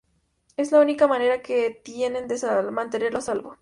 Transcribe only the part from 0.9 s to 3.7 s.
manera que tienen de mantenerlo a salvo.